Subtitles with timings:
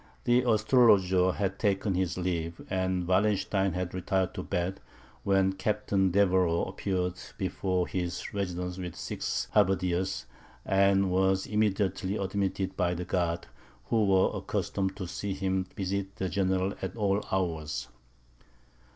[0.23, 4.79] The astrologer had taken his leave, and Wallenstein had retired to bed,
[5.23, 10.25] when Captain Deveroux appeared before his residence with six halberdiers,
[10.65, 13.45] and was immediately admitted by the guard,
[13.89, 17.87] who were accustomed to see him visit the general at all hours.